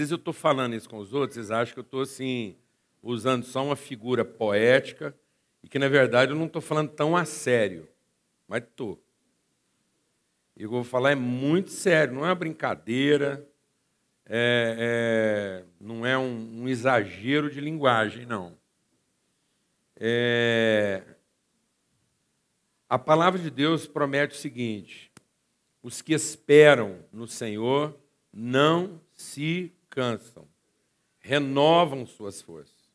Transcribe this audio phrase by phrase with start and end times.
[0.00, 2.56] Vezes eu estou falando isso com os outros, vocês acham que eu estou assim,
[3.02, 5.14] usando só uma figura poética,
[5.62, 7.86] e que na verdade eu não estou falando tão a sério,
[8.48, 8.98] mas estou.
[10.56, 13.46] E o que eu vou falar é muito sério, não é uma brincadeira,
[14.24, 18.56] é, é, não é um, um, exagero de linguagem, não.
[19.96, 21.02] É,
[22.88, 25.12] a palavra de Deus promete o seguinte:
[25.82, 27.94] os que esperam no Senhor
[28.32, 30.46] não se cansam,
[31.18, 32.90] renovam suas forças,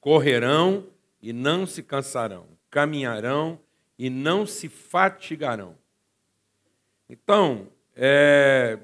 [0.00, 0.88] correrão
[1.22, 3.60] e não se cansarão, caminharão
[3.98, 5.76] e não se fatigarão.
[7.08, 8.78] Então, é,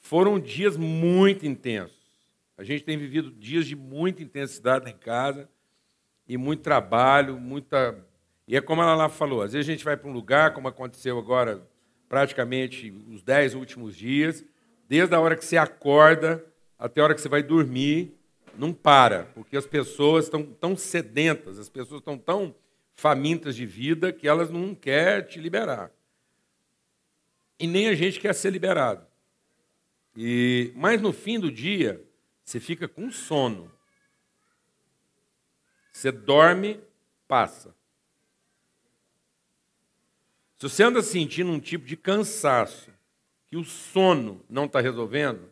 [0.00, 1.98] foram dias muito intensos.
[2.56, 5.48] A gente tem vivido dias de muita intensidade em casa
[6.26, 7.96] e muito trabalho, muita.
[8.46, 10.68] E é como ela lá falou: às vezes a gente vai para um lugar, como
[10.68, 11.66] aconteceu agora,
[12.08, 14.44] praticamente os dez últimos dias,
[14.88, 16.44] desde a hora que você acorda
[16.78, 18.14] até a hora que você vai dormir,
[18.56, 22.54] não para, porque as pessoas estão tão sedentas, as pessoas estão tão
[22.96, 25.92] famintas de vida que elas não querem te liberar.
[27.60, 29.06] E nem a gente quer ser liberado.
[30.16, 32.02] E, mas no fim do dia,
[32.44, 33.70] você fica com sono.
[35.92, 36.80] Você dorme,
[37.26, 37.74] passa.
[40.56, 42.90] Se você anda sentindo um tipo de cansaço,
[43.48, 45.50] que o sono não está resolvendo,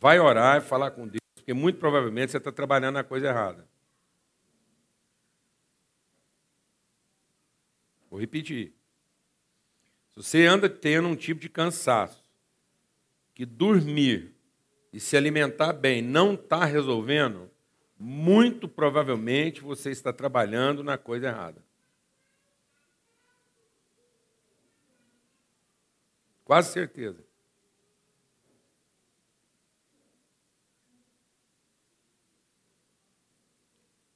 [0.00, 3.68] vai orar e falar com Deus, porque muito provavelmente você está trabalhando na coisa errada.
[8.08, 8.72] Vou repetir.
[10.10, 12.24] Se você anda tendo um tipo de cansaço,
[13.34, 14.34] que dormir
[14.92, 17.50] e se alimentar bem não está resolvendo,
[17.98, 21.67] muito provavelmente você está trabalhando na coisa errada.
[26.48, 27.22] Quase certeza.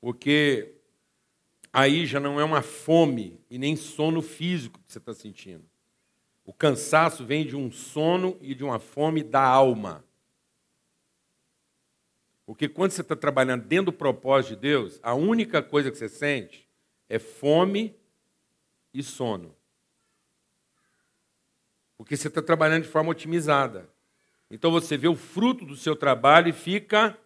[0.01, 0.77] Porque
[1.71, 5.69] aí já não é uma fome e nem sono físico que você está sentindo.
[6.43, 10.03] O cansaço vem de um sono e de uma fome da alma.
[12.47, 16.09] Porque quando você está trabalhando dentro do propósito de Deus, a única coisa que você
[16.09, 16.67] sente
[17.11, 17.95] é fome
[18.95, 19.55] e sono.
[22.03, 23.89] Porque você está trabalhando de forma otimizada.
[24.51, 27.17] Então você vê o fruto do seu trabalho e fica.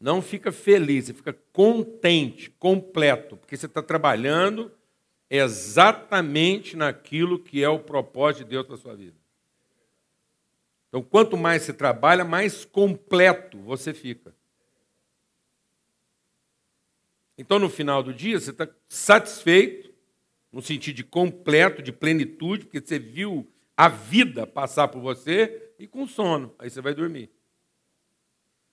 [0.00, 4.72] Não fica feliz, você fica contente, completo, porque você está trabalhando
[5.30, 9.16] exatamente naquilo que é o propósito de Deus para a sua vida.
[10.88, 14.34] Então, quanto mais você trabalha, mais completo você fica.
[17.38, 19.85] Então, no final do dia, você está satisfeito,
[20.56, 23.46] no sentido de completo, de plenitude, porque você viu
[23.76, 26.54] a vida passar por você e com sono.
[26.58, 27.30] Aí você vai dormir.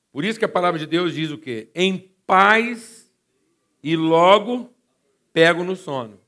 [0.10, 1.70] Por isso que a palavra de Deus diz o quê?
[1.76, 3.12] Em paz
[3.84, 4.74] e logo
[5.34, 6.22] pego no sono.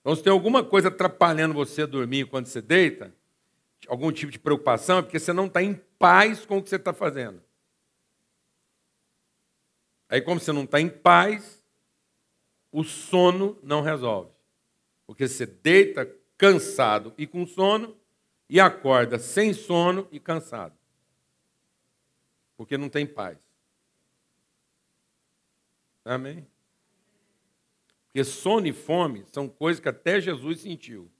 [0.00, 3.14] Então, se tem alguma coisa atrapalhando você dormir quando você deita,
[3.88, 6.76] algum tipo de preocupação, é porque você não está em paz com o que você
[6.76, 7.42] está fazendo.
[10.08, 11.57] Aí, como você não está em paz,
[12.70, 14.30] o sono não resolve.
[15.06, 16.06] Porque você deita
[16.36, 17.96] cansado e com sono,
[18.48, 20.76] e acorda sem sono e cansado.
[22.56, 23.38] Porque não tem paz.
[26.04, 26.46] Amém?
[28.06, 31.10] Porque sono e fome são coisas que até Jesus sentiu.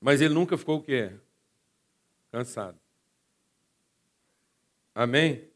[0.00, 1.12] Mas ele nunca ficou o quê?
[2.30, 2.78] Cansado.
[4.94, 5.47] Amém?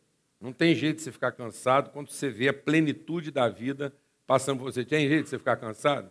[0.43, 3.95] Não tem jeito de você ficar cansado quando você vê a plenitude da vida
[4.27, 4.85] passando por você.
[4.85, 6.11] Tem jeito de você ficar cansado?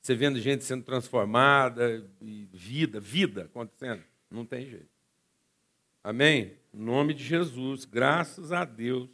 [0.00, 4.02] Você vendo gente sendo transformada, vida, vida acontecendo?
[4.28, 4.88] Não tem jeito.
[6.02, 6.54] Amém?
[6.74, 9.08] Em nome de Jesus, graças a Deus.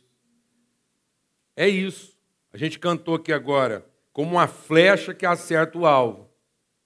[1.54, 2.16] É isso.
[2.50, 3.84] A gente cantou aqui agora,
[4.14, 6.26] como uma flecha que acerta o alvo.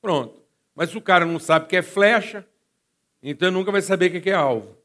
[0.00, 0.42] Pronto.
[0.74, 2.44] Mas se o cara não sabe o que é flecha,
[3.22, 4.81] então nunca vai saber o que é alvo.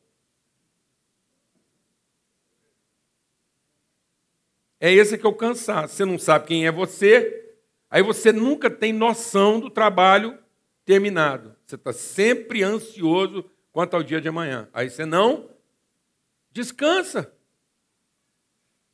[4.80, 5.96] É esse que é o cansaço.
[5.96, 7.56] Você não sabe quem é você,
[7.90, 10.38] aí você nunca tem noção do trabalho
[10.86, 11.56] terminado.
[11.66, 14.70] Você está sempre ansioso quanto ao dia de amanhã.
[14.74, 15.50] Aí você não
[16.52, 17.32] descansa.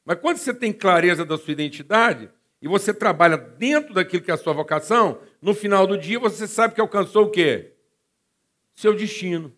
[0.05, 2.29] Mas quando você tem clareza da sua identidade
[2.61, 6.47] e você trabalha dentro daquilo que é a sua vocação, no final do dia você
[6.47, 7.73] sabe que alcançou o quê?
[8.75, 9.53] Seu destino.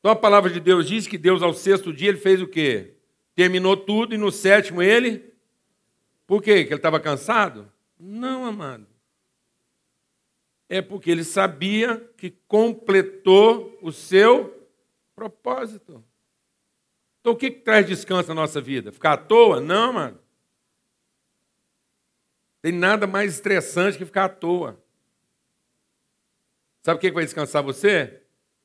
[0.00, 2.97] Então a palavra de Deus diz que Deus ao sexto dia ele fez o quê?
[3.38, 5.32] Terminou tudo e no sétimo ele.
[6.26, 6.64] Por quê?
[6.64, 7.70] Que ele estava cansado?
[7.96, 8.84] Não, amado.
[10.68, 14.68] É porque ele sabia que completou o seu
[15.14, 16.04] propósito.
[17.20, 18.90] Então o que, que traz descanso na nossa vida?
[18.90, 19.60] Ficar à toa?
[19.60, 20.18] Não, mano.
[22.60, 24.82] Tem nada mais estressante que ficar à toa.
[26.82, 28.20] Sabe o que vai descansar você?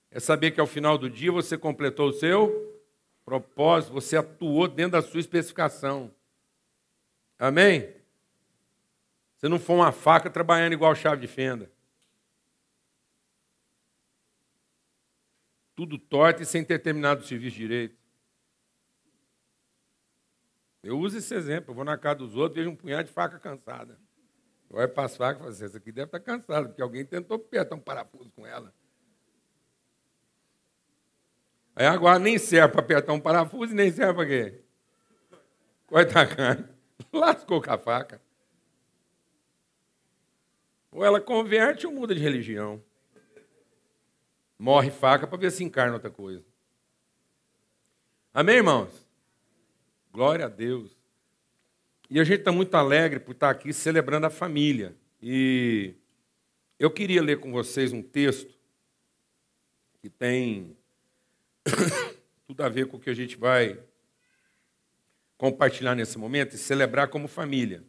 [0.09, 2.72] É saber que ao final do dia você completou o seu
[3.25, 6.13] propósito, você atuou dentro da sua especificação.
[7.39, 7.93] Amém?
[9.37, 11.71] Você não foi uma faca trabalhando igual chave de fenda.
[15.75, 17.97] Tudo torto e sem ter terminado o serviço direito.
[20.83, 21.71] Eu uso esse exemplo.
[21.71, 23.99] Eu vou na casa dos outros, vejo um punhado de faca cansada.
[24.69, 27.05] Eu olho para as facas e falo assim, essa aqui deve estar cansada, porque alguém
[27.05, 28.73] tentou apertar um parafuso com ela.
[31.75, 34.61] Aí agora nem serve para apertar um parafuso e nem serve para quê?
[35.87, 36.65] Corta a carne.
[37.11, 38.21] Lascou com a faca.
[40.91, 42.81] Ou ela converte ou muda de religião.
[44.57, 46.45] Morre faca para ver se encarna outra coisa.
[48.33, 49.05] Amém, irmãos?
[50.11, 50.95] Glória a Deus.
[52.09, 54.95] E a gente está muito alegre por estar aqui celebrando a família.
[55.21, 55.95] E
[56.77, 58.53] eu queria ler com vocês um texto
[59.99, 60.77] que tem
[62.47, 63.79] tudo a ver com o que a gente vai
[65.37, 67.83] compartilhar nesse momento e celebrar como família.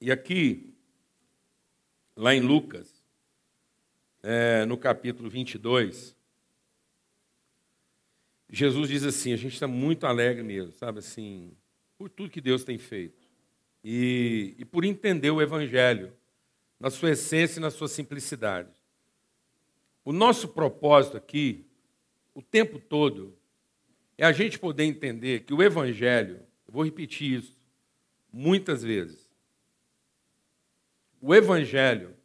[0.00, 0.74] E aqui,
[2.16, 3.02] lá em Lucas,
[4.22, 6.16] é, no capítulo 22,
[8.50, 11.56] Jesus diz assim: a gente está muito alegre mesmo, sabe assim,
[11.96, 13.26] por tudo que Deus tem feito
[13.82, 16.12] e, e por entender o Evangelho
[16.78, 18.70] na sua essência e na sua simplicidade.
[20.04, 21.66] O nosso propósito aqui
[22.34, 23.36] o tempo todo
[24.16, 26.36] é a gente poder entender que o Evangelho,
[26.66, 27.56] eu vou repetir isso
[28.32, 29.30] muitas vezes,
[31.20, 32.16] o Evangelho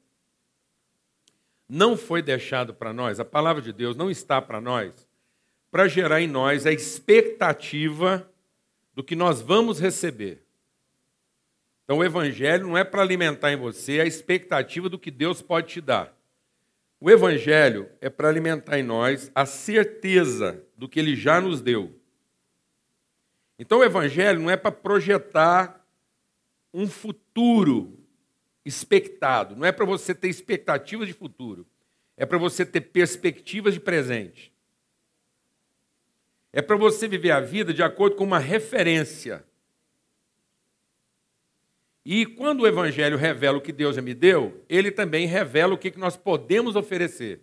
[1.67, 5.07] não foi deixado para nós, a palavra de Deus não está para nós,
[5.69, 8.29] para gerar em nós a expectativa
[8.93, 10.43] do que nós vamos receber.
[11.83, 15.67] Então, o Evangelho não é para alimentar em você a expectativa do que Deus pode
[15.67, 16.16] te dar.
[16.99, 21.95] O Evangelho é para alimentar em nós a certeza do que ele já nos deu.
[23.59, 25.85] Então, o Evangelho não é para projetar
[26.73, 27.97] um futuro
[28.65, 31.65] expectado, não é para você ter expectativas de futuro,
[32.15, 34.53] é para você ter perspectivas de presente.
[36.51, 39.45] É para você viver a vida de acordo com uma referência.
[42.09, 45.77] E quando o Evangelho revela o que Deus já me deu, ele também revela o
[45.77, 47.41] que nós podemos oferecer.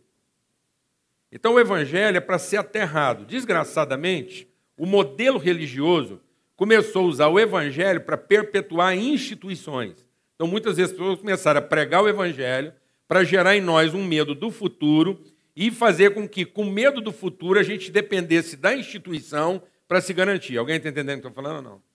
[1.30, 3.26] Então o Evangelho é para ser aterrado.
[3.26, 6.18] Desgraçadamente, o modelo religioso
[6.56, 10.02] começou a usar o Evangelho para perpetuar instituições.
[10.34, 12.72] Então muitas vezes as pessoas começaram a pregar o Evangelho
[13.06, 15.22] para gerar em nós um medo do futuro
[15.54, 20.14] e fazer com que, com medo do futuro, a gente dependesse da instituição para se
[20.14, 20.56] garantir.
[20.56, 21.93] Alguém está entendendo o que eu estou falando ou não?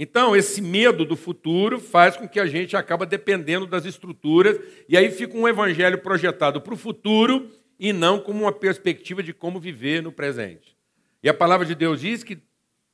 [0.00, 4.56] Então, esse medo do futuro faz com que a gente acaba dependendo das estruturas,
[4.88, 9.32] e aí fica um evangelho projetado para o futuro e não como uma perspectiva de
[9.32, 10.76] como viver no presente.
[11.20, 12.38] E a palavra de Deus diz que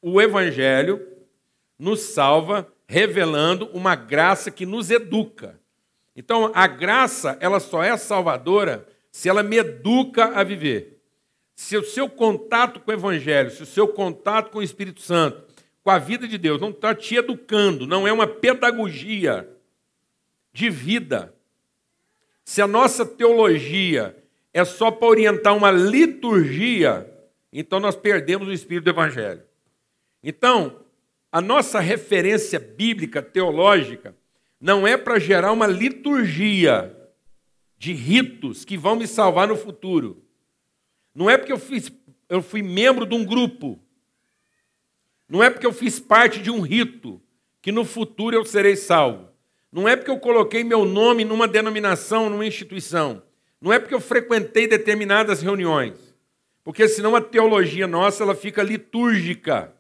[0.01, 1.07] o evangelho
[1.79, 5.61] nos salva revelando uma graça que nos educa.
[6.17, 11.03] Então, a graça, ela só é salvadora se ela me educa a viver.
[11.55, 15.54] Se o seu contato com o evangelho, se o seu contato com o Espírito Santo
[15.85, 19.47] com a vida de Deus, não está te educando, não é uma pedagogia
[20.51, 21.35] de vida.
[22.43, 24.17] Se a nossa teologia
[24.53, 27.07] é só para orientar uma liturgia,
[27.53, 29.43] então nós perdemos o espírito do Evangelho.
[30.23, 30.81] Então,
[31.31, 34.17] a nossa referência bíblica, teológica,
[34.59, 36.97] não é para gerar uma liturgia
[37.77, 40.25] de ritos que vão me salvar no futuro.
[41.15, 41.93] Não é porque eu, fiz,
[42.27, 43.84] eu fui membro de um grupo
[45.29, 47.21] não é porque eu fiz parte de um rito
[47.63, 49.29] que no futuro eu serei salvo.
[49.73, 53.23] Não é porque eu coloquei meu nome numa denominação, numa instituição.
[53.61, 56.15] Não é porque eu frequentei determinadas reuniões.
[56.63, 59.75] Porque senão a teologia nossa ela fica litúrgica.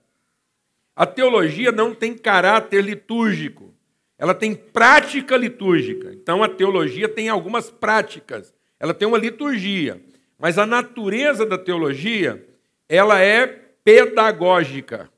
[0.96, 3.74] A teologia não tem caráter litúrgico.
[4.18, 6.12] Ela tem prática litúrgica.
[6.12, 8.54] Então a teologia tem algumas práticas.
[8.80, 10.00] Ela tem uma liturgia.
[10.38, 12.46] Mas a natureza da teologia,
[12.88, 15.10] ela é pedagógica.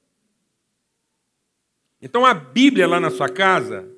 [2.00, 3.88] Então a Bíblia lá na sua casa,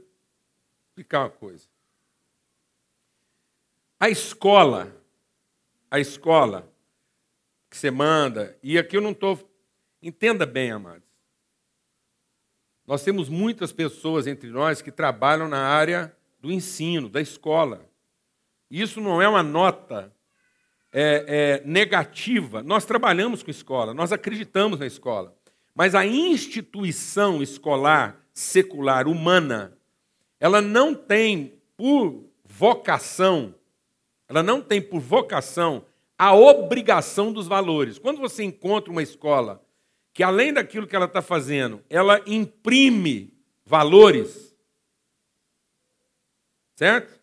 [0.89, 1.67] explicar uma coisa.
[3.99, 4.95] A escola,
[5.91, 6.73] a escola
[7.69, 9.39] que você manda, e aqui eu não estou.
[10.01, 11.09] Entenda bem, amados.
[12.87, 17.87] Nós temos muitas pessoas entre nós que trabalham na área do ensino, da escola.
[18.71, 20.15] Isso não é uma nota
[20.93, 22.63] é, é, negativa.
[22.63, 25.37] Nós trabalhamos com escola, nós acreditamos na escola.
[25.79, 29.79] Mas a instituição escolar, secular, humana,
[30.41, 33.55] ela não tem por vocação,
[34.27, 35.87] ela não tem por vocação
[36.19, 37.97] a obrigação dos valores.
[37.97, 39.65] Quando você encontra uma escola
[40.13, 43.33] que, além daquilo que ela está fazendo, ela imprime
[43.65, 44.53] valores,
[46.75, 47.21] certo?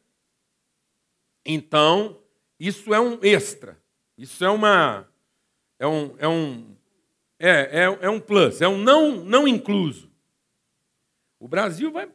[1.46, 2.22] Então,
[2.58, 3.78] isso é um extra.
[4.18, 5.06] Isso é uma.
[5.78, 6.16] É um.
[6.18, 6.75] É um,
[7.40, 10.12] é, é, é um plus, é um não, não incluso.
[11.40, 12.10] O Brasil vai,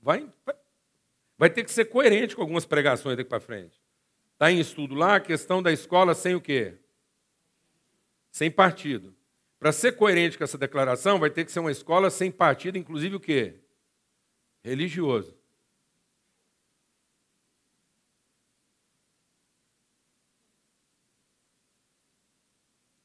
[0.00, 0.28] vai,
[1.38, 3.80] vai ter que ser coerente com algumas pregações daqui para frente.
[4.34, 6.74] Está em estudo lá a questão da escola sem o quê?
[8.30, 9.14] Sem partido.
[9.58, 13.16] Para ser coerente com essa declaração, vai ter que ser uma escola sem partido, inclusive
[13.16, 13.60] o quê?
[14.64, 15.36] Religioso.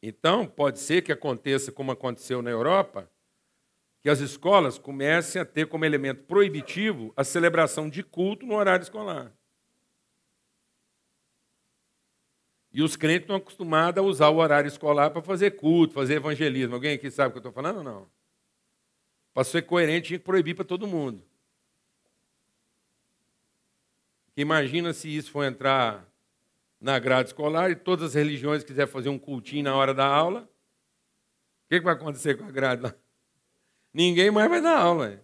[0.07, 3.11] Então, pode ser que aconteça como aconteceu na Europa,
[4.01, 8.83] que as escolas comecem a ter como elemento proibitivo a celebração de culto no horário
[8.83, 9.33] escolar.
[12.71, 16.75] E os crentes estão acostumados a usar o horário escolar para fazer culto, fazer evangelismo.
[16.75, 18.09] Alguém aqui sabe o que eu estou falando ou não?
[19.33, 21.21] Para ser coerente, tinha que proibir para todo mundo.
[24.37, 26.06] Imagina se isso for entrar
[26.79, 30.41] na grade escolar e todas as religiões quiserem fazer um cultinho na hora da aula,
[30.41, 32.95] o que, que vai acontecer com a grade lá?
[33.93, 35.21] Ninguém mais vai dar aula.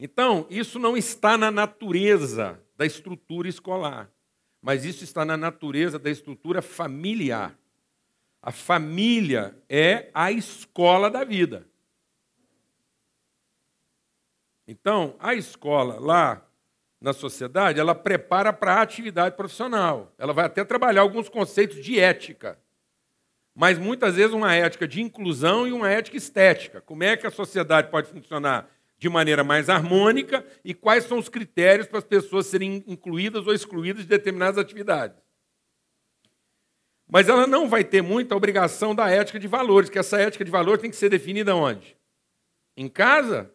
[0.00, 4.10] Então, isso não está na natureza da estrutura escolar,
[4.62, 7.58] mas isso está na natureza da estrutura familiar.
[8.40, 11.68] A família é a escola da vida.
[14.66, 16.47] Então, a escola lá
[17.00, 20.12] na sociedade, ela prepara para a atividade profissional.
[20.18, 22.58] Ela vai até trabalhar alguns conceitos de ética.
[23.54, 26.80] Mas muitas vezes uma ética de inclusão e uma ética estética.
[26.80, 31.28] Como é que a sociedade pode funcionar de maneira mais harmônica e quais são os
[31.28, 35.16] critérios para as pessoas serem incluídas ou excluídas de determinadas atividades.
[37.08, 40.50] Mas ela não vai ter muita obrigação da ética de valores, que essa ética de
[40.50, 41.96] valores tem que ser definida onde?
[42.76, 43.50] Em casa?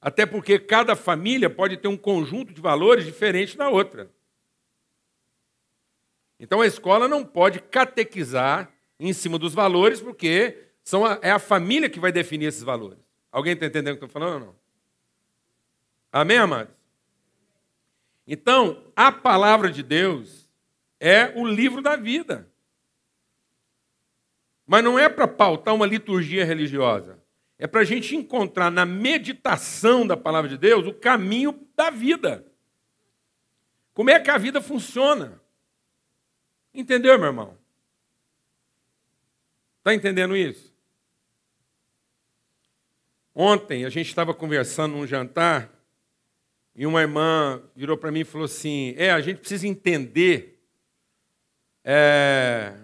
[0.00, 4.10] Até porque cada família pode ter um conjunto de valores diferente da outra.
[6.38, 11.38] Então a escola não pode catequizar em cima dos valores, porque são a, é a
[11.38, 12.98] família que vai definir esses valores.
[13.30, 14.56] Alguém está entendendo o que eu estou falando ou não?
[16.12, 16.74] Amém, amados?
[18.26, 20.48] Então, a palavra de Deus
[21.00, 22.48] é o livro da vida.
[24.66, 27.18] Mas não é para pautar uma liturgia religiosa.
[27.58, 32.46] É para a gente encontrar na meditação da palavra de Deus o caminho da vida.
[33.92, 35.42] Como é que a vida funciona?
[36.72, 37.58] Entendeu, meu irmão?
[39.78, 40.72] Está entendendo isso?
[43.34, 45.72] Ontem a gente estava conversando num jantar
[46.76, 50.62] e uma irmã virou para mim e falou assim: É, a gente precisa entender
[51.82, 52.76] é,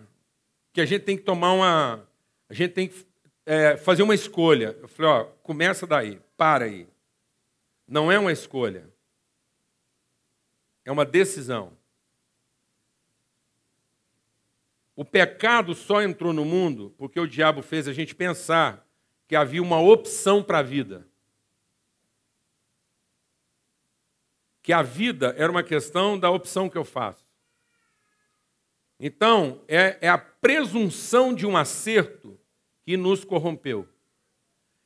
[0.73, 2.09] que a gente tem que tomar uma.
[2.49, 3.07] A gente tem que
[3.47, 4.77] é, fazer uma escolha.
[4.81, 6.89] Eu falei, ó, começa daí, para aí.
[7.87, 8.89] Não é uma escolha.
[10.85, 11.77] É uma decisão.
[14.97, 18.87] O pecado só entrou no mundo porque o diabo fez a gente pensar
[19.27, 21.07] que havia uma opção para a vida.
[24.63, 27.25] Que a vida era uma questão da opção que eu faço.
[29.01, 32.39] Então, é, é a presunção de um acerto
[32.85, 33.89] que nos corrompeu.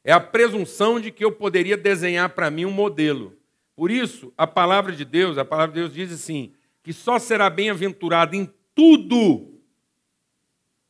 [0.05, 3.37] É a presunção de que eu poderia desenhar para mim um modelo.
[3.77, 6.53] Por isso, a palavra de Deus, a palavra de Deus diz assim:
[6.83, 9.61] que só será bem-aventurado em tudo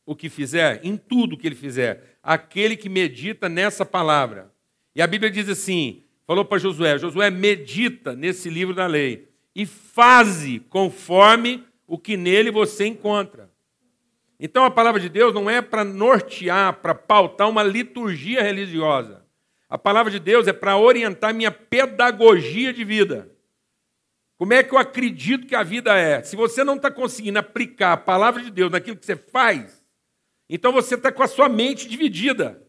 [0.05, 4.51] o que fizer, em tudo que ele fizer, aquele que medita nessa palavra.
[4.95, 9.65] E a Bíblia diz assim: falou para Josué, Josué medita nesse livro da lei e
[9.65, 13.48] faze conforme o que nele você encontra.
[14.39, 19.25] Então a palavra de Deus não é para nortear, para pautar uma liturgia religiosa.
[19.69, 23.29] A palavra de Deus é para orientar minha pedagogia de vida.
[24.37, 26.23] Como é que eu acredito que a vida é?
[26.23, 29.83] Se você não está conseguindo aplicar a palavra de Deus naquilo que você faz,
[30.49, 32.65] então você está com a sua mente dividida.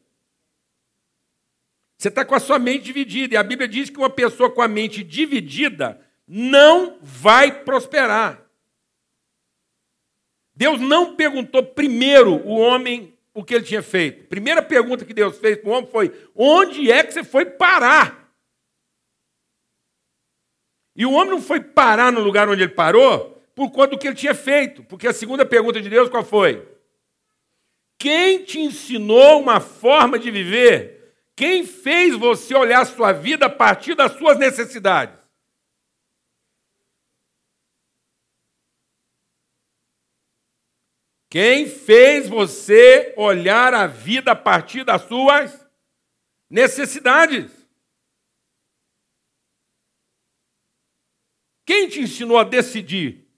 [1.96, 3.34] Você está com a sua mente dividida.
[3.34, 8.49] E a Bíblia diz que uma pessoa com a mente dividida não vai prosperar.
[10.60, 14.24] Deus não perguntou primeiro o homem o que ele tinha feito.
[14.24, 17.46] A primeira pergunta que Deus fez para o homem foi: onde é que você foi
[17.46, 18.30] parar?
[20.94, 24.06] E o homem não foi parar no lugar onde ele parou por conta do que
[24.06, 24.84] ele tinha feito.
[24.84, 26.68] Porque a segunda pergunta de Deus qual foi?
[27.98, 31.14] Quem te ensinou uma forma de viver?
[31.34, 35.19] Quem fez você olhar a sua vida a partir das suas necessidades?
[41.30, 45.64] Quem fez você olhar a vida a partir das suas
[46.50, 47.52] necessidades?
[51.64, 53.28] Quem te ensinou a decidir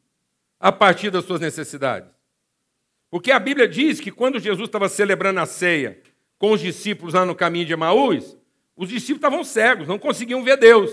[0.58, 2.10] a partir das suas necessidades?
[3.10, 6.02] Porque a Bíblia diz que quando Jesus estava celebrando a ceia
[6.38, 8.38] com os discípulos lá no caminho de Emaús,
[8.74, 10.90] os discípulos estavam cegos, não conseguiam ver Deus,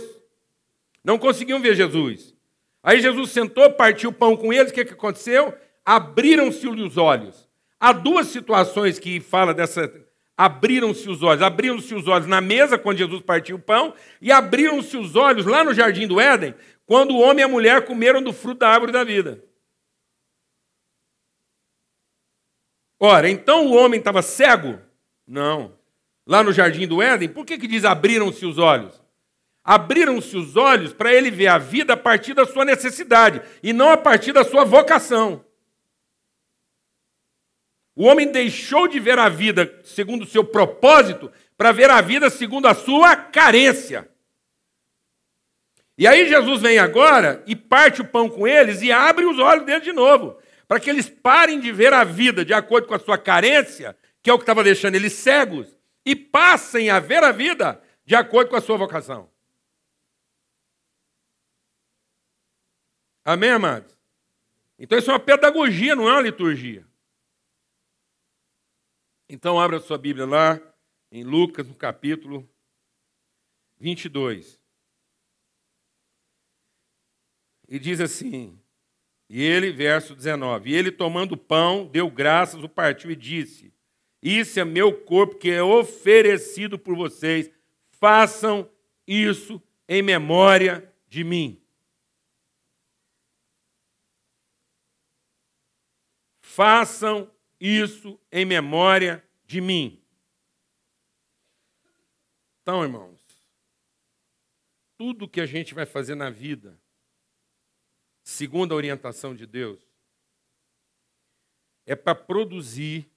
[1.01, 2.35] não conseguiam ver Jesus.
[2.83, 5.57] Aí Jesus sentou, partiu o pão com eles, o que, que aconteceu?
[5.89, 7.49] Abriram-se os olhos.
[7.79, 9.91] Há duas situações que fala dessa.
[10.37, 11.41] Abriram-se os olhos.
[11.41, 15.63] Abriram-se os olhos na mesa quando Jesus partiu o pão, e abriram-se os olhos lá
[15.63, 16.53] no jardim do Éden,
[16.85, 19.43] quando o homem e a mulher comeram do fruto da árvore da vida.
[22.99, 24.77] Ora, então o homem estava cego?
[25.25, 25.73] Não.
[26.23, 29.01] Lá no jardim do Éden, por que, que diz abriram-se os olhos?
[29.63, 33.89] Abriram-se os olhos para ele ver a vida a partir da sua necessidade e não
[33.89, 35.48] a partir da sua vocação.
[37.99, 42.29] O homem deixou de ver a vida segundo o seu propósito para ver a vida
[42.29, 44.09] segundo a sua carência.
[45.97, 49.65] E aí Jesus vem agora e parte o pão com eles e abre os olhos
[49.65, 52.99] deles de novo, para que eles parem de ver a vida de acordo com a
[52.99, 55.75] sua carência, que é o que estava deixando eles cegos,
[56.05, 59.29] e passem a ver a vida de acordo com a sua vocação.
[63.25, 63.93] Amém, amados?
[64.79, 66.88] Então isso é uma pedagogia, não é uma liturgia.
[69.29, 70.59] Então abra sua Bíblia lá
[71.11, 72.49] em Lucas, no capítulo
[73.77, 74.59] 22.
[77.67, 78.59] E diz assim:
[79.29, 83.71] E ele, verso 19: E ele tomando pão, deu graças, o partiu e disse:
[84.19, 87.51] Isso é meu corpo que é oferecido por vocês.
[87.91, 88.67] Façam
[89.05, 91.61] isso em memória de mim.
[96.41, 100.01] Façam isso em memória de mim.
[102.61, 103.19] Então, irmãos,
[104.97, 106.79] tudo que a gente vai fazer na vida,
[108.23, 109.79] segundo a orientação de Deus,
[111.85, 113.09] é para produzir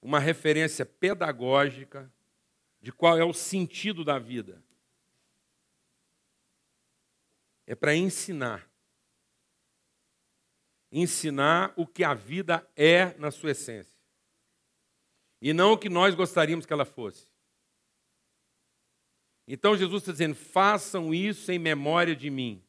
[0.00, 2.12] uma referência pedagógica
[2.80, 4.62] de qual é o sentido da vida.
[7.66, 8.70] É para ensinar.
[10.96, 13.92] Ensinar o que a vida é na sua essência.
[15.42, 17.26] E não o que nós gostaríamos que ela fosse.
[19.46, 22.62] Então Jesus está dizendo: façam isso em memória de mim.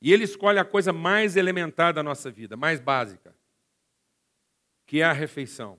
[0.00, 3.36] E ele escolhe a coisa mais elementar da nossa vida, mais básica,
[4.86, 5.78] que é a refeição,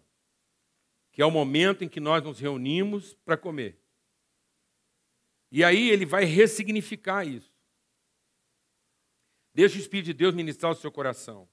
[1.12, 3.82] que é o momento em que nós nos reunimos para comer.
[5.52, 7.59] E aí ele vai ressignificar isso.
[9.60, 11.46] Deixa o Espírito de Deus ministrar o seu coração.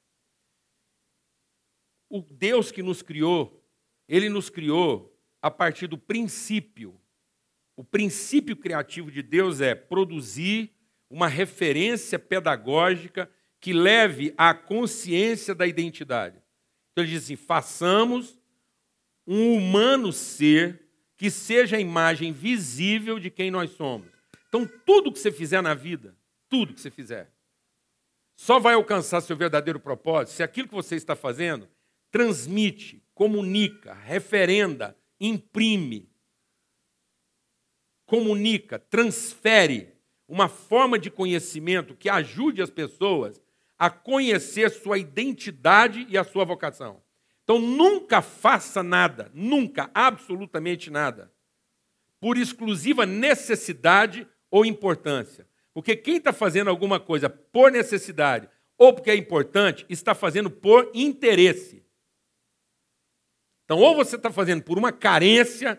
[2.09, 3.61] O Deus que nos criou,
[4.09, 7.01] ele nos criou a partir do princípio.
[7.75, 10.73] O princípio criativo de Deus é produzir
[11.11, 16.40] uma referência pedagógica que leve à consciência da identidade.
[16.92, 18.38] Então ele diz assim: façamos
[19.27, 20.81] um humano ser
[21.16, 24.07] que seja a imagem visível de quem nós somos.
[24.49, 26.16] Então, tudo que você fizer na vida,
[26.49, 27.35] tudo que você fizer,
[28.37, 31.68] só vai alcançar seu verdadeiro propósito se aquilo que você está fazendo
[32.11, 36.09] transmite, comunica, referenda, imprime,
[38.05, 39.92] comunica, transfere
[40.29, 43.40] uma forma de conhecimento que ajude as pessoas
[43.79, 47.03] a conhecer sua identidade e a sua vocação.
[47.42, 51.33] Então nunca faça nada, nunca, absolutamente nada,
[52.20, 55.46] por exclusiva necessidade ou importância.
[55.77, 60.91] Porque quem está fazendo alguma coisa por necessidade ou porque é importante, está fazendo por
[60.95, 61.85] interesse.
[63.62, 65.79] Então, ou você está fazendo por uma carência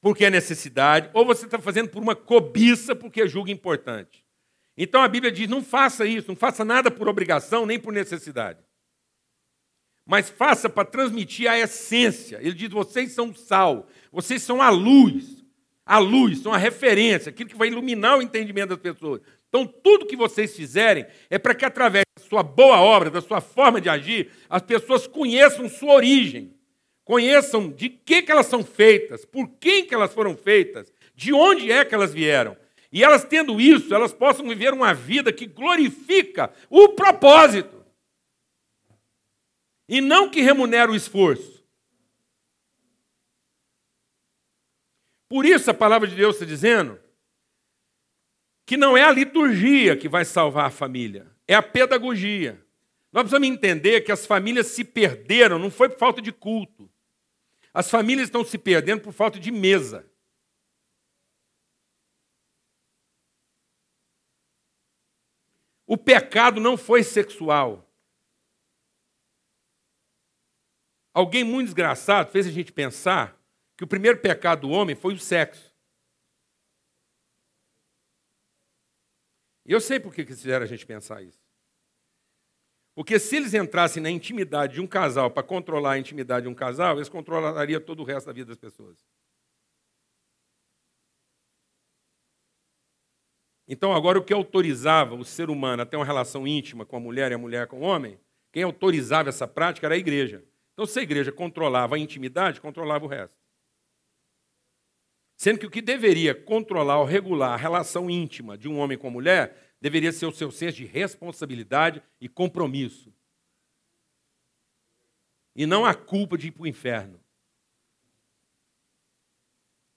[0.00, 4.26] porque é necessidade, ou você está fazendo por uma cobiça porque julga importante.
[4.76, 8.58] Então a Bíblia diz: não faça isso, não faça nada por obrigação nem por necessidade.
[10.04, 12.38] Mas faça para transmitir a essência.
[12.40, 15.41] Ele diz: vocês são sal, vocês são a luz.
[15.92, 19.20] A luz, são a referência, aquilo que vai iluminar o entendimento das pessoas.
[19.48, 23.40] Então, tudo que vocês fizerem é para que, através da sua boa obra, da sua
[23.40, 26.54] forma de agir, as pessoas conheçam sua origem
[27.04, 31.70] conheçam de que, que elas são feitas, por quem que elas foram feitas, de onde
[31.70, 32.56] é que elas vieram.
[32.90, 37.82] E elas tendo isso, elas possam viver uma vida que glorifica o propósito.
[39.88, 41.61] E não que remunera o esforço.
[45.32, 47.00] Por isso a palavra de Deus está dizendo
[48.66, 52.62] que não é a liturgia que vai salvar a família, é a pedagogia.
[53.10, 56.92] Nós precisamos entender que as famílias se perderam, não foi por falta de culto.
[57.72, 60.06] As famílias estão se perdendo por falta de mesa.
[65.86, 67.90] O pecado não foi sexual.
[71.14, 73.41] Alguém muito desgraçado fez a gente pensar
[73.76, 75.72] que o primeiro pecado do homem foi o sexo.
[79.64, 81.40] Eu sei por que eles fizeram a gente pensar isso.
[82.94, 86.54] Porque se eles entrassem na intimidade de um casal para controlar a intimidade de um
[86.54, 88.98] casal, eles controlariam todo o resto da vida das pessoas.
[93.66, 97.00] Então, agora, o que autorizava o ser humano a ter uma relação íntima com a
[97.00, 98.20] mulher e a mulher com o homem,
[98.52, 100.44] quem autorizava essa prática era a igreja.
[100.74, 103.41] Então, se a igreja controlava a intimidade, controlava o resto.
[105.42, 109.08] Sendo que o que deveria controlar ou regular a relação íntima de um homem com
[109.08, 113.12] a mulher deveria ser o seu senso de responsabilidade e compromisso.
[115.56, 117.20] E não a culpa de ir para o inferno.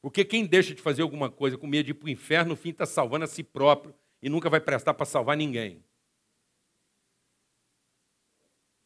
[0.01, 2.55] Porque quem deixa de fazer alguma coisa com medo de ir para o inferno, no
[2.55, 5.85] fim está salvando a si próprio e nunca vai prestar para salvar ninguém.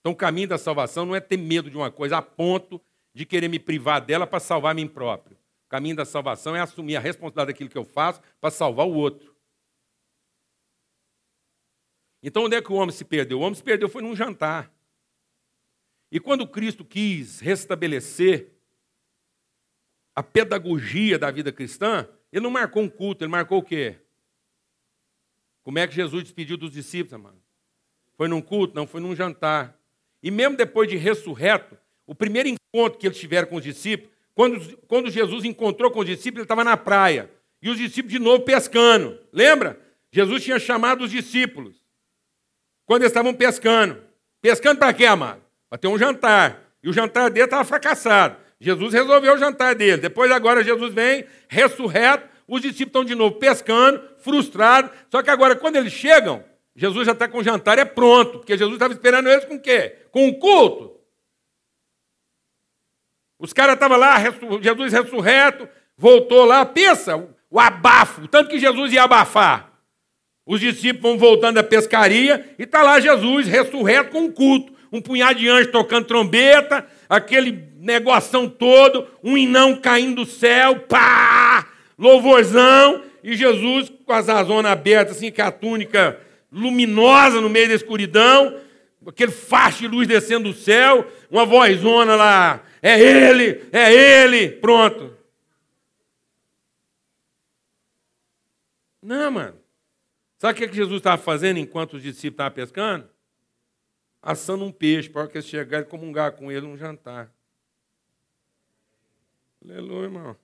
[0.02, 2.82] Então, o caminho da salvação não é ter medo de uma coisa a ponto
[3.14, 5.40] de querer me privar dela para salvar mim próprio.
[5.70, 8.96] O caminho da salvação é assumir a responsabilidade daquilo que eu faço para salvar o
[8.96, 9.36] outro.
[12.24, 13.38] Então, onde é que o homem se perdeu?
[13.38, 14.74] O homem se perdeu foi num jantar.
[16.12, 18.52] E quando Cristo quis restabelecer
[20.16, 24.00] a pedagogia da vida cristã, ele não marcou um culto, ele marcou o quê?
[25.62, 27.40] Como é que Jesus despediu dos discípulos, amado?
[28.16, 28.74] Foi num culto?
[28.74, 29.80] Não, foi num jantar.
[30.24, 31.78] E mesmo depois de ressurreto,
[32.08, 36.06] o primeiro encontro que eles tiveram com os discípulos, quando, quando Jesus encontrou com os
[36.06, 37.30] discípulos, ele estava na praia.
[37.62, 39.20] E os discípulos de novo pescando.
[39.34, 39.78] Lembra?
[40.14, 41.76] Jesus tinha chamado os discípulos
[42.86, 44.02] quando eles estavam pescando.
[44.42, 45.42] Pescando para quê, amado?
[45.70, 46.72] Para ter um jantar.
[46.82, 48.38] E o jantar dele estava fracassado.
[48.62, 49.98] Jesus resolveu o jantar dele.
[49.98, 54.90] Depois, agora, Jesus vem, ressurreto, os discípulos estão de novo pescando, frustrados.
[55.12, 56.46] Só que agora, quando eles chegam,
[56.78, 59.62] Jesus já está com o jantar é pronto, porque Jesus estava esperando eles com o
[59.62, 59.98] quê?
[60.12, 60.98] Com um culto.
[63.40, 64.18] Os caras estavam lá,
[64.62, 67.16] Jesus ressurreto, voltou lá, pensa,
[67.50, 69.72] o abafo, tanto que Jesus ia abafar.
[70.46, 74.74] Os discípulos vão voltando da pescaria e está lá Jesus ressurreto com um culto.
[74.92, 81.68] Um punhado de anjos tocando trombeta, aquele negoção todo, um inão caindo do céu, pá!
[81.96, 86.20] Louvorzão, e Jesus com as azonas abertas, assim, com a túnica
[86.52, 88.56] luminosa no meio da escuridão,
[89.08, 95.18] aquele facho de luz descendo do céu, uma vozona lá, é ele, é ele, pronto.
[99.02, 99.60] Não, mano.
[100.38, 103.10] Sabe o que Jesus estava fazendo enquanto os discípulos estavam pescando?
[104.22, 107.34] Assando um peixe para que eles chegarem e comungar com ele num jantar.
[109.64, 110.38] Aleluia, irmão.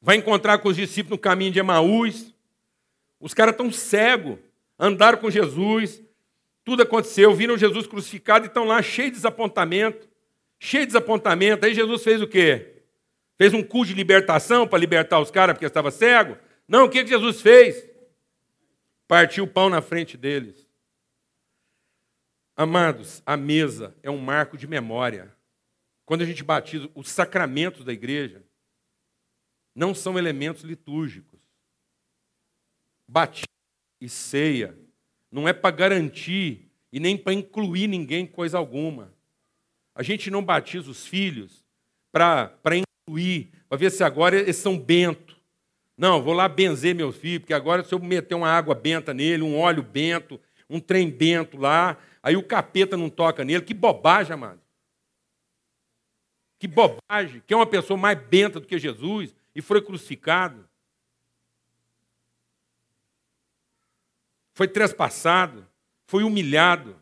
[0.00, 2.34] Vai encontrar com os discípulos no caminho de Emaús.
[3.20, 4.38] Os caras estão cegos.
[4.84, 6.02] Andaram com Jesus.
[6.64, 7.32] Tudo aconteceu.
[7.32, 10.08] Viram Jesus crucificado e estão lá cheios de desapontamento.
[10.58, 11.64] Cheio de desapontamento.
[11.64, 12.82] Aí Jesus fez o quê?
[13.38, 16.36] Fez um culto de libertação para libertar os caras porque estava cego?
[16.66, 17.88] Não, o que Jesus fez?
[19.06, 20.68] Partiu o pão na frente deles.
[22.56, 25.32] Amados, a mesa é um marco de memória.
[26.04, 28.42] Quando a gente batiza, os sacramentos da igreja
[29.74, 31.40] não são elementos litúrgicos.
[33.06, 33.51] Batismo
[34.02, 34.76] e ceia
[35.30, 39.14] não é para garantir e nem para incluir ninguém em coisa alguma.
[39.94, 41.64] A gente não batiza os filhos
[42.10, 45.40] para incluir, para ver se agora eles são bento.
[45.96, 49.44] Não, vou lá benzer meu filho, porque agora se eu meter uma água benta nele,
[49.44, 53.62] um óleo bento, um trem bento lá, aí o capeta não toca nele.
[53.62, 54.60] Que bobagem, amado.
[56.58, 57.40] Que bobagem.
[57.46, 60.68] Que é uma pessoa mais benta do que Jesus e foi crucificado.
[64.54, 65.66] Foi trespassado,
[66.06, 66.96] foi humilhado.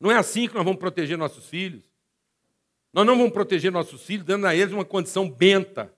[0.00, 1.84] Não é assim que nós vamos proteger nossos filhos.
[2.92, 5.92] Nós não vamos proteger nossos filhos dando a eles uma condição benta.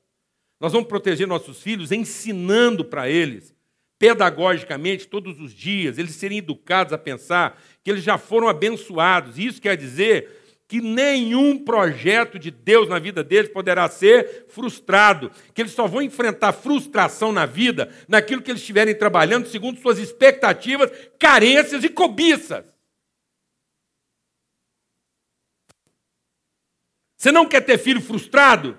[0.60, 3.54] Nós vamos proteger nossos filhos ensinando para eles,
[3.98, 9.38] pedagogicamente, todos os dias, eles serem educados a pensar que eles já foram abençoados.
[9.38, 15.62] Isso quer dizer que nenhum projeto de Deus na vida deles poderá ser frustrado, que
[15.62, 20.90] eles só vão enfrentar frustração na vida naquilo que eles estiverem trabalhando segundo suas expectativas,
[21.18, 22.64] carências e cobiças.
[27.16, 28.78] Você não quer ter filho frustrado?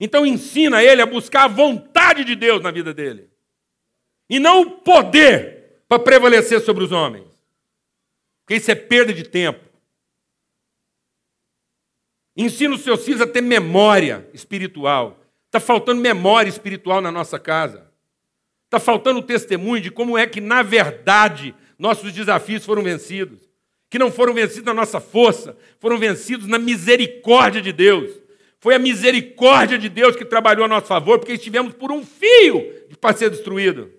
[0.00, 3.30] Então ensina ele a buscar a vontade de Deus na vida dele.
[4.30, 7.26] E não o poder para prevalecer sobre os homens.
[8.44, 9.67] Porque isso é perda de tempo.
[12.38, 15.18] Ensina os seus filhos a ter memória espiritual.
[15.46, 17.90] Está faltando memória espiritual na nossa casa.
[18.66, 23.40] Está faltando testemunho de como é que, na verdade, nossos desafios foram vencidos.
[23.90, 28.12] Que não foram vencidos na nossa força, foram vencidos na misericórdia de Deus.
[28.60, 32.64] Foi a misericórdia de Deus que trabalhou a nosso favor, porque estivemos por um fio
[33.00, 33.90] para ser destruído.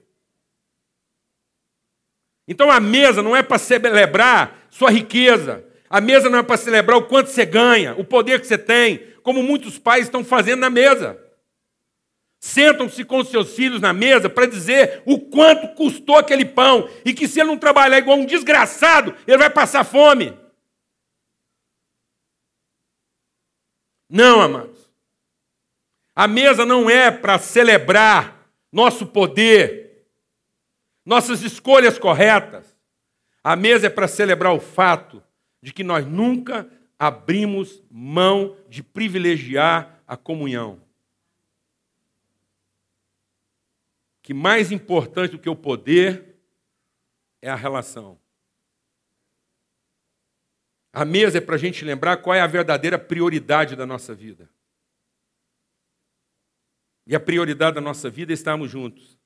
[2.48, 6.98] Então a mesa não é para celebrar sua riqueza, a mesa não é para celebrar
[6.98, 10.70] o quanto você ganha, o poder que você tem, como muitos pais estão fazendo na
[10.70, 11.20] mesa.
[12.40, 17.28] Sentam-se com seus filhos na mesa para dizer o quanto custou aquele pão e que
[17.28, 20.38] se ele não trabalhar igual um desgraçado, ele vai passar fome.
[24.08, 24.90] Não, amados.
[26.16, 30.06] A mesa não é para celebrar nosso poder,
[31.04, 32.78] nossas escolhas corretas.
[33.44, 35.24] A mesa é para celebrar o fato
[35.62, 40.82] de que nós nunca abrimos mão de privilegiar a comunhão.
[44.22, 46.36] Que mais importante do que o poder
[47.42, 48.20] é a relação.
[50.92, 54.50] A mesa é para a gente lembrar qual é a verdadeira prioridade da nossa vida.
[57.06, 59.18] E a prioridade da nossa vida é estarmos juntos,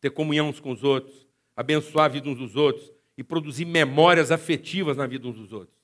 [0.00, 1.26] ter comunhão uns com os outros,
[1.56, 5.76] abençoar a vida uns dos outros, e produzir memórias afetivas na vida uns dos outros.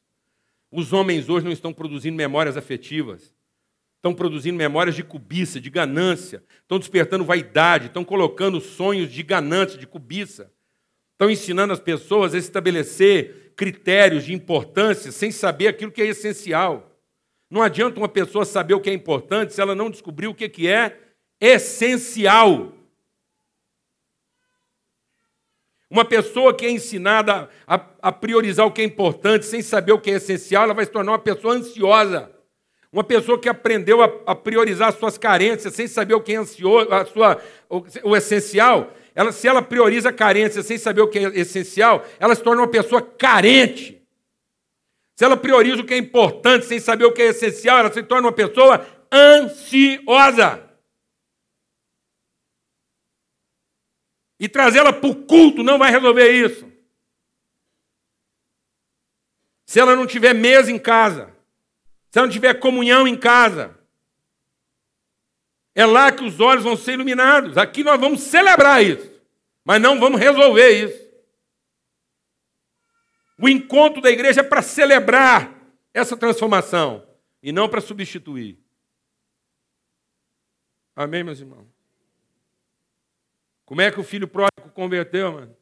[0.70, 3.34] Os homens hoje não estão produzindo memórias afetivas,
[3.96, 9.76] estão produzindo memórias de cobiça, de ganância, estão despertando vaidade, estão colocando sonhos de ganância,
[9.76, 10.52] de cobiça,
[11.12, 16.96] estão ensinando as pessoas a estabelecer critérios de importância sem saber aquilo que é essencial.
[17.50, 20.68] Não adianta uma pessoa saber o que é importante se ela não descobrir o que
[20.68, 20.98] é
[21.40, 22.73] essencial.
[25.94, 30.00] Uma pessoa que é ensinada a, a, priorizar o que é importante sem saber o
[30.00, 32.32] que é essencial, ela vai se tornar uma pessoa ansiosa.
[32.92, 36.36] Uma pessoa que aprendeu a, a priorizar as suas carências sem saber o que é
[36.36, 41.20] ansioso, a sua, o, o essencial, ela, se ela prioriza carência sem saber o que
[41.20, 44.02] é essencial, ela se torna uma pessoa carente.
[45.14, 48.02] Se ela prioriza o que é importante sem saber o que é essencial, ela se
[48.02, 50.63] torna uma pessoa ansiosa.
[54.38, 56.70] E trazê-la para o culto não vai resolver isso.
[59.64, 61.34] Se ela não tiver mesa em casa,
[62.10, 63.78] se ela não tiver comunhão em casa,
[65.74, 67.58] é lá que os olhos vão ser iluminados.
[67.58, 69.10] Aqui nós vamos celebrar isso,
[69.64, 71.04] mas não vamos resolver isso.
[73.38, 75.52] O encontro da igreja é para celebrar
[75.92, 77.04] essa transformação
[77.42, 78.58] e não para substituir.
[80.94, 81.73] Amém, meus irmãos?
[83.64, 85.56] Como é que o filho pródigo converteu, mano?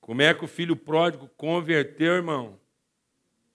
[0.00, 2.58] Como é que o filho pródigo converteu, irmão?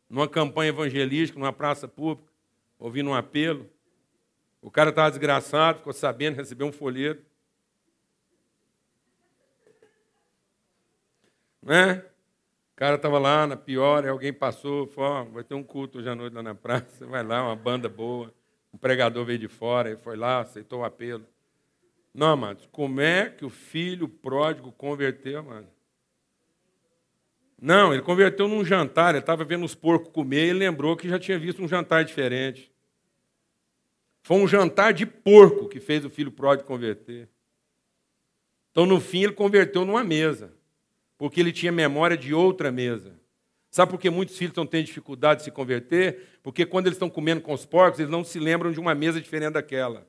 [0.07, 2.31] Numa campanha evangelística, numa praça pública,
[2.77, 3.69] ouvindo um apelo.
[4.61, 7.25] O cara estava desgraçado, ficou sabendo, recebeu um folheto.
[11.61, 12.05] Né?
[12.73, 16.09] O cara estava lá na pior, alguém passou, falou, oh, vai ter um culto hoje
[16.09, 18.33] à noite lá na praça, vai lá, uma banda boa.
[18.73, 21.25] O pregador veio de fora e foi lá, aceitou o apelo.
[22.13, 25.67] Não, amados, como é que o filho pródigo converteu, mano?
[27.61, 31.17] Não, ele converteu num jantar, ele estava vendo os porcos comer e lembrou que já
[31.17, 32.73] tinha visto um jantar diferente.
[34.21, 37.29] Foi um jantar de porco que fez o filho pródigo converter.
[38.71, 40.51] Então, no fim, ele converteu numa mesa,
[41.17, 43.22] porque ele tinha memória de outra mesa.
[43.73, 46.37] Sabe por que muitos filhos estão tendo dificuldade de se converter?
[46.43, 49.19] Porque quando eles estão comendo com os porcos, eles não se lembram de uma mesa
[49.19, 50.07] diferente daquela.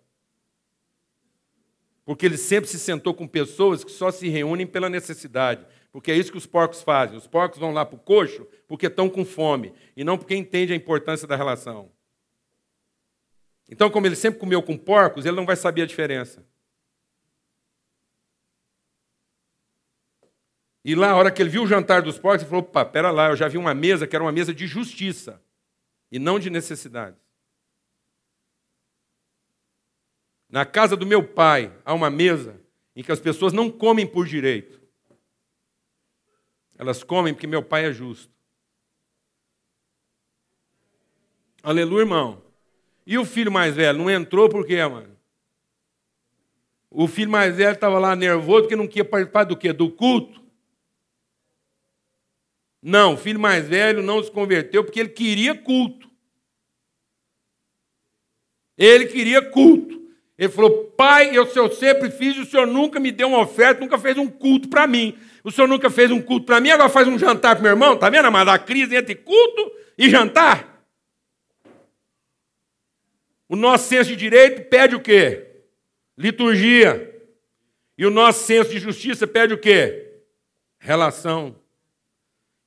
[2.04, 5.64] Porque ele sempre se sentou com pessoas que só se reúnem pela necessidade.
[5.90, 7.16] Porque é isso que os porcos fazem.
[7.16, 9.72] Os porcos vão lá para o coxo porque estão com fome.
[9.96, 11.90] E não porque entendem a importância da relação.
[13.66, 16.44] Então, como ele sempre comeu com porcos, ele não vai saber a diferença.
[20.84, 23.10] E lá, a hora que ele viu o jantar dos porcos, ele falou: opa, pera
[23.10, 25.42] lá, eu já vi uma mesa que era uma mesa de justiça
[26.12, 27.18] e não de necessidades.
[30.48, 32.60] Na casa do meu pai há uma mesa
[32.94, 34.80] em que as pessoas não comem por direito.
[36.78, 38.32] Elas comem porque meu pai é justo.
[41.62, 42.42] Aleluia, irmão.
[43.06, 45.16] E o filho mais velho não entrou por quê, mano?
[46.90, 49.72] O filho mais velho estava lá nervoso porque não queria participar do quê?
[49.72, 50.43] Do culto.
[52.86, 56.06] Não, o filho mais velho não se converteu porque ele queria culto.
[58.76, 60.02] Ele queria culto.
[60.36, 63.98] Ele falou: Pai, eu, eu sempre fiz, o senhor nunca me deu uma oferta, nunca
[63.98, 65.16] fez um culto para mim.
[65.42, 67.94] O senhor nunca fez um culto para mim, agora faz um jantar para meu irmão.
[67.94, 68.50] Está vendo, amado?
[68.50, 70.84] A crise entre culto e jantar.
[73.48, 75.62] O nosso senso de direito pede o quê?
[76.18, 77.12] Liturgia.
[77.96, 80.20] E o nosso senso de justiça pede o quê?
[80.78, 81.63] Relação.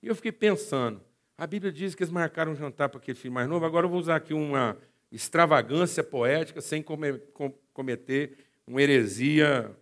[0.08, 1.04] E eu fiquei pensando,
[1.38, 3.90] a Bíblia diz que eles marcaram um jantar para aquele filho mais novo, agora eu
[3.90, 4.78] vou usar aqui uma
[5.12, 9.78] extravagância poética sem cometer uma heresia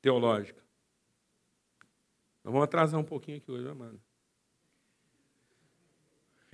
[0.00, 0.62] teológica.
[2.42, 4.00] Nós vamos atrasar um pouquinho aqui hoje, mano.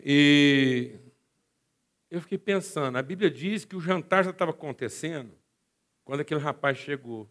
[0.05, 0.97] E
[2.11, 5.39] eu fiquei pensando, a Bíblia diz que o jantar já estava acontecendo
[6.05, 7.31] quando aquele rapaz chegou.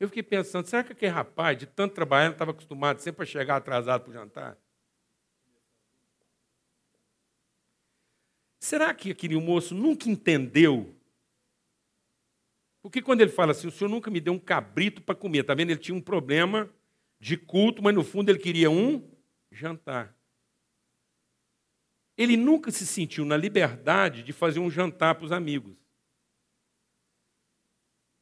[0.00, 3.56] Eu fiquei pensando, será que aquele rapaz, de tanto trabalhar, estava acostumado sempre a chegar
[3.56, 4.56] atrasado para o jantar?
[8.60, 10.94] Será que aquele moço nunca entendeu?
[12.80, 15.54] Porque quando ele fala assim, o senhor nunca me deu um cabrito para comer, está
[15.54, 15.70] vendo?
[15.70, 16.70] Ele tinha um problema
[17.18, 19.02] de culto, mas no fundo ele queria um
[19.50, 20.16] jantar.
[22.16, 25.76] Ele nunca se sentiu na liberdade de fazer um jantar para os amigos.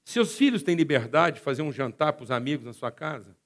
[0.07, 3.37] Seus filhos têm liberdade de fazer um jantar para os amigos na sua casa?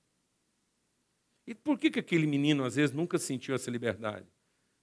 [1.46, 4.27] E por que, que aquele menino, às vezes, nunca sentiu essa liberdade?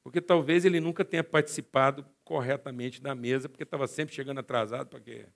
[0.01, 4.99] Porque talvez ele nunca tenha participado corretamente da mesa, porque estava sempre chegando atrasado para
[4.99, 5.27] quê?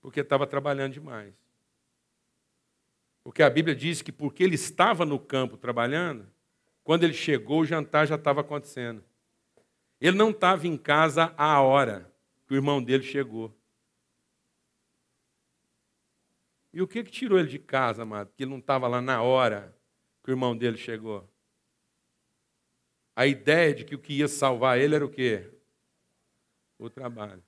[0.00, 1.32] Porque estava trabalhando demais.
[3.22, 6.26] Porque a Bíblia diz que porque ele estava no campo trabalhando,
[6.82, 9.04] quando ele chegou, o jantar já estava acontecendo.
[10.00, 12.12] Ele não estava em casa à hora
[12.48, 13.56] que o irmão dele chegou.
[16.72, 18.32] E o que, que tirou ele de casa, amado?
[18.36, 19.76] Que ele não estava lá na hora
[20.22, 21.28] que o irmão dele chegou.
[23.14, 25.52] A ideia de que o que ia salvar ele era o quê?
[26.78, 27.42] O trabalho.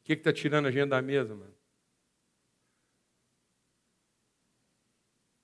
[0.00, 1.54] O que está tirando a gente da mesa, mano?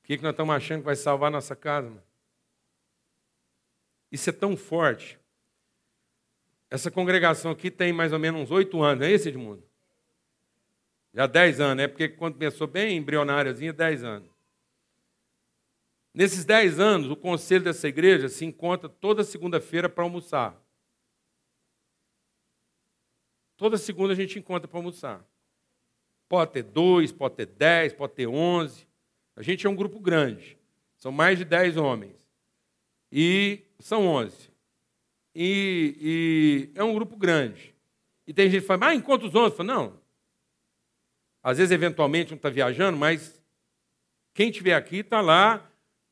[0.01, 1.89] O que, que nós estamos achando que vai salvar a nossa casa?
[1.89, 2.03] Mano?
[4.11, 5.22] Isso é tão forte.
[6.73, 9.63] Essa congregação aqui tem mais ou menos uns oito anos, não é esse, Edmundo?
[11.13, 14.31] Já dez anos, é porque quando começou bem embrionáriozinha, dez anos.
[16.15, 20.59] Nesses dez anos, o conselho dessa igreja se encontra toda segunda-feira para almoçar.
[23.59, 25.23] Toda segunda a gente encontra para almoçar.
[26.27, 28.89] Pode ter dois, pode ter dez, pode ter onze.
[29.37, 30.57] A gente é um grupo grande.
[30.97, 32.27] São mais de 10 homens.
[33.13, 34.52] E são 11.
[35.35, 37.75] E, e é um grupo grande.
[38.27, 39.57] E tem gente que fala, ah, encontra os 11.
[39.57, 40.01] Falo, não.
[41.43, 43.41] Às vezes, eventualmente, um está viajando, mas
[44.33, 45.69] quem estiver aqui está lá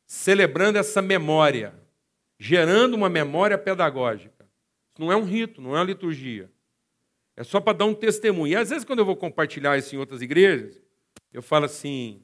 [0.07, 1.75] celebrando essa memória,
[2.39, 4.49] gerando uma memória pedagógica.
[4.91, 6.51] Isso não é um rito, não é uma liturgia.
[7.37, 8.53] É só para dar um testemunho.
[8.53, 10.81] E às vezes, quando eu vou compartilhar isso em outras igrejas,
[11.33, 12.23] eu falo assim: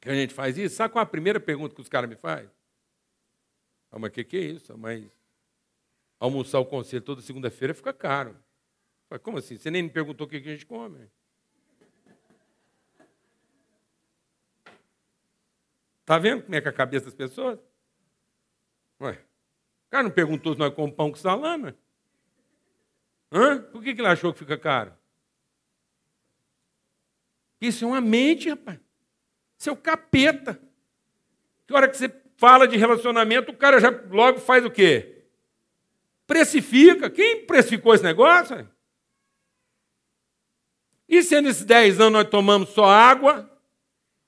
[0.00, 2.16] que a gente faz isso, sabe qual é a primeira pergunta que os caras me
[2.16, 2.50] fazem?
[3.90, 4.76] Ah, mas o que, que é isso?
[4.76, 5.04] Mas
[6.24, 8.34] almoçar o conselho toda segunda-feira fica caro.
[9.08, 9.58] Falei, como assim?
[9.58, 11.10] Você nem me perguntou o que, a gente come.
[16.00, 17.58] Está vendo como é que é a cabeça das pessoas?
[19.00, 21.74] Ué, o cara não perguntou se nós comemos pão com salame.
[23.30, 23.60] Hã?
[23.60, 24.94] Por que, que ele achou que fica caro?
[27.60, 28.80] Isso é uma mente, rapaz.
[29.58, 30.60] Seu capeta.
[31.66, 35.13] Que hora que você fala de relacionamento, o cara já logo faz o quê?
[36.26, 37.10] Precifica.
[37.10, 38.68] Quem precificou esse negócio?
[41.08, 43.50] E se nesses 10 anos nós tomamos só água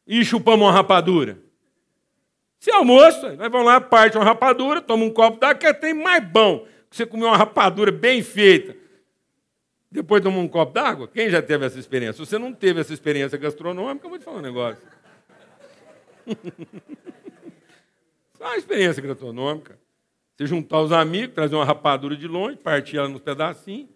[0.07, 1.43] e chupamos uma rapadura?
[2.59, 5.95] Se almoço, nós vamos lá, parte uma rapadura, toma um copo d'água, que é tem
[5.95, 8.77] mais bom que você comer uma rapadura bem feita.
[9.91, 11.09] Depois toma um copo d'água?
[11.09, 12.25] Quem já teve essa experiência?
[12.25, 14.83] Se você não teve essa experiência gastronômica, eu vou te falar um negócio.
[18.37, 19.79] Só uma experiência gastronômica.
[20.37, 23.89] Você juntar os amigos, trazer uma rapadura de longe, partir ela nos pedacinhos,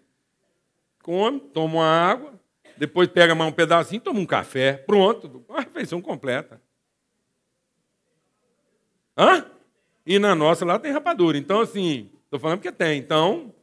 [1.03, 2.33] come, toma uma água,
[2.77, 4.73] depois pega mais um pedacinho, toma um café.
[4.73, 6.59] Pronto, uma refeição completa.
[9.15, 9.45] Hã?
[10.03, 11.37] E na nossa lá tem rapadura.
[11.37, 12.97] Então, assim, estou falando porque tem.
[12.97, 13.53] Então,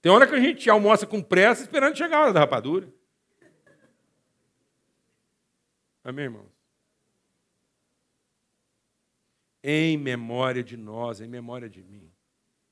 [0.00, 2.88] tem hora que a gente almoça com pressa esperando chegar a hora da rapadura.
[6.02, 6.49] Amém, irmãos?
[9.62, 12.09] Em memória de nós, em memória de mim.